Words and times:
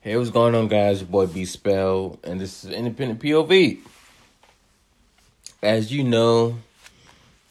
Hey, 0.00 0.16
what's 0.16 0.30
going 0.30 0.54
on, 0.54 0.68
guys? 0.68 1.00
Your 1.00 1.08
boy 1.08 1.26
B 1.26 1.44
Spell, 1.44 2.20
and 2.22 2.40
this 2.40 2.62
is 2.62 2.70
Independent 2.70 3.20
POV. 3.20 3.80
As 5.60 5.90
you 5.90 6.04
know, 6.04 6.58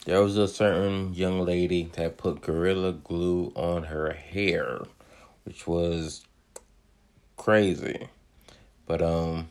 there 0.06 0.22
was 0.22 0.38
a 0.38 0.48
certain 0.48 1.12
young 1.12 1.44
lady 1.44 1.90
that 1.96 2.16
put 2.16 2.40
Gorilla 2.40 2.92
Glue 2.92 3.52
on 3.54 3.84
her 3.84 4.12
hair, 4.12 4.80
which 5.44 5.66
was 5.66 6.24
crazy. 7.36 8.08
But, 8.86 9.02
um, 9.02 9.48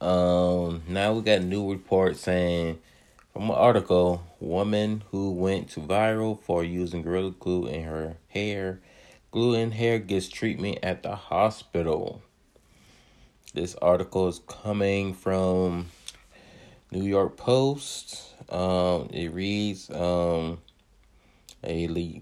um, 0.00 0.82
now 0.86 1.14
we 1.14 1.22
got 1.22 1.42
new 1.42 1.68
reports 1.68 2.20
saying 2.20 2.78
from 3.32 3.50
an 3.50 3.56
article, 3.56 4.22
woman 4.38 5.02
who 5.10 5.32
went 5.32 5.70
to 5.70 5.80
viral 5.80 6.40
for 6.40 6.62
using 6.62 7.02
Gorilla 7.02 7.32
Glue 7.32 7.66
in 7.66 7.82
her 7.82 8.16
hair 8.28 8.78
Glue 9.34 9.54
in 9.54 9.72
hair 9.72 9.98
gets 9.98 10.28
treatment 10.28 10.78
at 10.84 11.02
the 11.02 11.16
hospital. 11.16 12.22
This 13.52 13.74
article 13.82 14.28
is 14.28 14.40
coming 14.46 15.12
from 15.12 15.86
New 16.92 17.02
York 17.02 17.36
Post. 17.36 18.32
Um, 18.48 19.08
it 19.12 19.34
reads 19.34 19.90
um, 19.90 20.58
a 21.64 21.88
Louisiana 21.88 22.20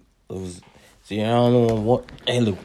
a 2.27 2.57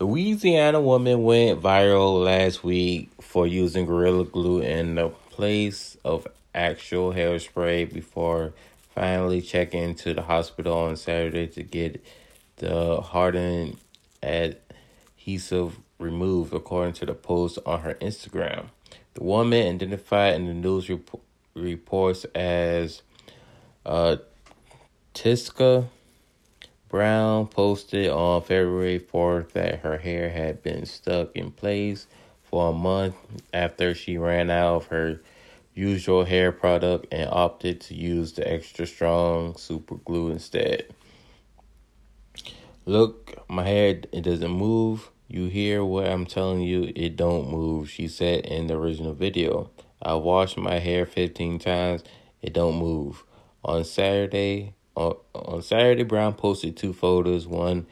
Louisiana 0.00 0.80
woman 0.80 1.22
went 1.22 1.62
viral 1.62 2.24
last 2.24 2.64
week 2.64 3.08
for 3.20 3.46
using 3.46 3.86
Gorilla 3.86 4.24
Glue 4.24 4.62
in 4.62 4.96
the 4.96 5.10
place 5.30 5.96
of 6.04 6.26
actual 6.56 7.12
hairspray 7.12 7.94
before 7.94 8.52
finally 8.96 9.40
checking 9.40 9.84
into 9.84 10.12
the 10.12 10.22
hospital 10.22 10.76
on 10.76 10.96
Saturday 10.96 11.46
to 11.46 11.62
get 11.62 12.04
the 12.56 13.00
hardened 13.00 13.76
adhesive 14.22 15.78
removed, 15.98 16.52
according 16.52 16.94
to 16.94 17.06
the 17.06 17.14
post 17.14 17.58
on 17.64 17.80
her 17.80 17.94
Instagram. 17.94 18.66
The 19.14 19.22
woman, 19.22 19.74
identified 19.74 20.34
in 20.34 20.46
the 20.46 20.54
news 20.54 20.88
rep- 20.88 21.20
reports 21.54 22.24
as 22.34 23.02
uh, 23.84 24.16
Tessica 25.14 25.88
Brown, 26.88 27.46
posted 27.46 28.10
on 28.10 28.42
February 28.42 29.00
4th 29.00 29.52
that 29.52 29.80
her 29.80 29.98
hair 29.98 30.30
had 30.30 30.62
been 30.62 30.86
stuck 30.86 31.34
in 31.36 31.50
place 31.50 32.06
for 32.42 32.70
a 32.70 32.72
month 32.72 33.14
after 33.54 33.94
she 33.94 34.18
ran 34.18 34.50
out 34.50 34.76
of 34.76 34.86
her 34.86 35.20
usual 35.74 36.24
hair 36.24 36.52
product 36.52 37.06
and 37.10 37.28
opted 37.30 37.80
to 37.80 37.94
use 37.94 38.32
the 38.34 38.50
extra 38.50 38.86
strong 38.86 39.56
super 39.56 39.96
glue 39.96 40.30
instead. 40.30 40.84
Look, 42.84 43.21
my 43.52 43.64
hair 43.64 44.00
it 44.12 44.22
doesn't 44.22 44.50
move. 44.50 45.10
You 45.28 45.46
hear 45.46 45.84
what 45.84 46.06
I'm 46.06 46.24
telling 46.24 46.62
you? 46.62 46.90
It 46.96 47.16
don't 47.16 47.50
move, 47.50 47.90
she 47.90 48.08
said 48.08 48.46
in 48.46 48.66
the 48.66 48.74
original 48.74 49.12
video. 49.12 49.70
I 50.00 50.14
washed 50.14 50.56
my 50.56 50.78
hair 50.78 51.04
15 51.04 51.58
times. 51.58 52.02
It 52.40 52.54
don't 52.54 52.76
move. 52.76 53.24
On 53.62 53.84
Saturday, 53.84 54.74
on, 54.94 55.16
on 55.34 55.60
Saturday, 55.62 56.02
Brown 56.02 56.32
posted 56.32 56.76
two 56.76 56.94
photos. 56.94 57.46
One 57.46 57.86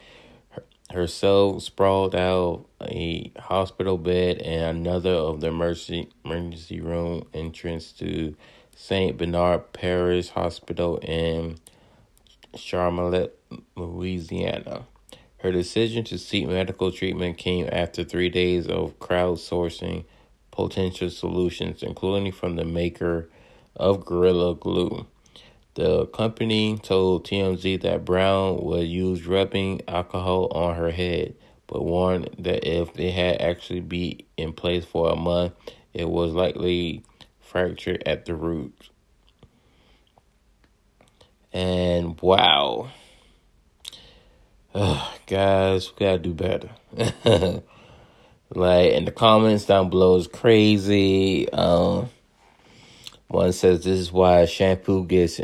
herself 0.92 1.62
sprawled 1.62 2.14
out 2.14 2.64
a 2.82 3.30
hospital 3.38 3.98
bed 3.98 4.38
and 4.38 4.78
another 4.78 5.12
of 5.12 5.40
the 5.40 5.48
emergency 5.48 6.08
emergency 6.24 6.80
room 6.80 7.28
entrance 7.34 7.92
to 7.92 8.34
Saint 8.74 9.18
Bernard 9.18 9.72
Parish 9.74 10.30
Hospital 10.30 10.96
in 10.98 11.58
Charlotte, 12.56 13.38
Louisiana. 13.76 14.86
Her 15.42 15.52
decision 15.52 16.04
to 16.04 16.18
seek 16.18 16.46
medical 16.46 16.92
treatment 16.92 17.38
came 17.38 17.66
after 17.72 18.04
three 18.04 18.28
days 18.28 18.66
of 18.66 18.98
crowdsourcing 18.98 20.04
potential 20.50 21.08
solutions, 21.08 21.82
including 21.82 22.32
from 22.32 22.56
the 22.56 22.64
maker 22.64 23.30
of 23.74 24.04
Gorilla 24.04 24.54
Glue. 24.54 25.06
The 25.74 26.06
company 26.08 26.76
told 26.76 27.24
TMZ 27.24 27.80
that 27.80 28.04
Brown 28.04 28.62
would 28.62 28.86
use 28.86 29.26
rubbing 29.26 29.80
alcohol 29.88 30.48
on 30.52 30.76
her 30.76 30.90
head, 30.90 31.36
but 31.66 31.84
warned 31.84 32.28
that 32.38 32.68
if 32.68 32.98
it 33.00 33.12
had 33.12 33.40
actually 33.40 33.80
been 33.80 34.20
in 34.36 34.52
place 34.52 34.84
for 34.84 35.10
a 35.10 35.16
month, 35.16 35.54
it 35.94 36.10
was 36.10 36.32
likely 36.32 37.02
fractured 37.40 38.02
at 38.04 38.26
the 38.26 38.34
roots. 38.34 38.90
And 41.50 42.20
wow. 42.20 42.90
Ugh, 44.72 45.18
guys, 45.26 45.90
we 45.90 46.06
gotta 46.06 46.18
do 46.18 46.32
better. 46.32 46.70
like 48.54 48.92
in 48.92 49.04
the 49.04 49.10
comments 49.10 49.64
down 49.64 49.90
below 49.90 50.14
is 50.14 50.28
crazy. 50.28 51.50
Um, 51.52 52.08
one 53.26 53.52
says 53.52 53.82
this 53.82 53.98
is 53.98 54.12
why 54.12 54.44
shampoo 54.44 55.06
gets 55.06 55.40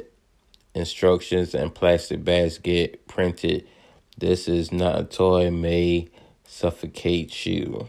instructions 0.76 1.56
and 1.56 1.74
plastic 1.74 2.22
bags 2.22 2.58
get 2.58 3.08
printed. 3.08 3.66
This 4.16 4.46
is 4.46 4.70
not 4.70 5.00
a 5.00 5.04
toy 5.04 5.50
may 5.50 6.08
suffocate 6.44 7.46
you. 7.46 7.88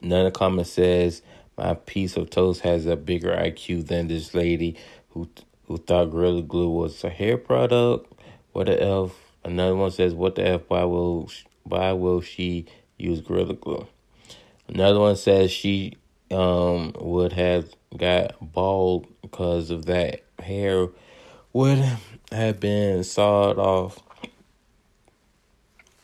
Another 0.00 0.30
comment 0.30 0.66
says 0.66 1.20
my 1.58 1.74
piece 1.74 2.16
of 2.16 2.30
toast 2.30 2.62
has 2.62 2.86
a 2.86 2.96
bigger 2.96 3.36
IQ 3.36 3.88
than 3.88 4.08
this 4.08 4.32
lady 4.32 4.76
who 5.10 5.28
who 5.66 5.76
thought 5.76 6.06
Gorilla 6.06 6.40
Glue 6.40 6.70
was 6.70 7.04
a 7.04 7.10
hair 7.10 7.36
product. 7.36 8.10
What 8.52 8.66
the 8.66 8.82
F? 8.82 9.29
Another 9.44 9.74
one 9.74 9.90
says, 9.90 10.14
what 10.14 10.34
the 10.34 10.46
F? 10.46 10.62
Why 10.68 10.84
will, 10.84 11.30
why 11.64 11.92
will 11.92 12.20
she 12.20 12.66
use 12.98 13.20
Gorilla 13.20 13.54
Glue? 13.54 13.86
Another 14.68 15.00
one 15.00 15.16
says 15.16 15.50
she 15.50 15.96
um 16.30 16.92
would 17.00 17.32
have 17.32 17.68
got 17.96 18.36
bald 18.40 19.06
because 19.20 19.70
of 19.70 19.86
that 19.86 20.22
hair 20.40 20.86
would 21.52 21.84
have 22.30 22.60
been 22.60 23.02
sawed 23.02 23.58
off 23.58 23.98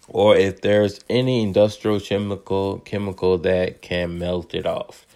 or 0.08 0.36
if 0.36 0.60
there's 0.62 1.00
any 1.08 1.42
industrial 1.42 2.00
chemical 2.00 2.78
chemical 2.80 3.38
that 3.38 3.82
can 3.82 4.18
melt 4.18 4.54
it 4.54 4.66
off. 4.66 5.06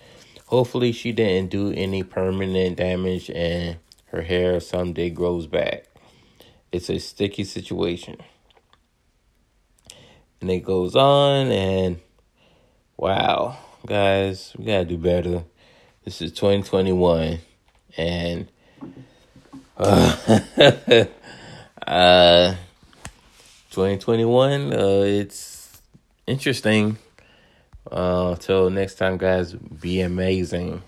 Hopefully 0.46 0.92
she 0.92 1.12
didn't 1.12 1.50
do 1.50 1.72
any 1.72 2.02
permanent 2.02 2.76
damage 2.76 3.30
and 3.30 3.78
her 4.06 4.22
hair 4.22 4.60
someday 4.60 5.10
grows 5.10 5.46
back. 5.46 5.89
It's 6.72 6.88
a 6.88 6.98
sticky 6.98 7.44
situation. 7.44 8.16
And 10.40 10.50
it 10.50 10.60
goes 10.60 10.94
on, 10.94 11.50
and 11.50 12.00
wow, 12.96 13.58
guys, 13.84 14.54
we 14.56 14.66
gotta 14.66 14.84
do 14.84 14.96
better. 14.96 15.44
This 16.04 16.22
is 16.22 16.32
2021, 16.32 17.40
and 17.96 18.48
uh, 19.76 20.16
uh 21.86 22.54
2021, 23.70 24.72
uh, 24.72 24.76
it's 25.04 25.82
interesting. 26.26 26.98
Uh, 27.90 28.36
till 28.36 28.70
next 28.70 28.94
time, 28.94 29.18
guys, 29.18 29.54
be 29.54 30.00
amazing. 30.00 30.82